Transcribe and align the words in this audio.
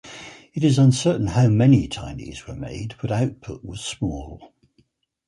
It 0.55 0.63
is 0.63 0.79
uncertain 0.79 1.27
how 1.27 1.47
many 1.49 1.87
Tinys 1.87 2.47
were 2.47 2.55
made 2.55 2.95
but 2.99 3.11
output 3.11 3.63
was 3.63 3.81
small. 3.85 4.55